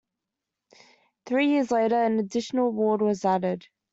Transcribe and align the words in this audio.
Three 1.27 1.49
years 1.49 1.69
later, 1.69 1.95
an 2.03 2.17
additional 2.17 2.71
ward 2.71 3.03
was 3.03 3.23
added. 3.23 3.67